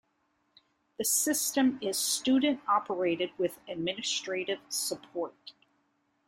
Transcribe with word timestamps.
The 0.97 1.05
system 1.05 1.77
is 1.79 1.95
student-operated 1.95 3.33
with 3.37 3.59
administrative 3.67 4.57
support. 4.67 5.53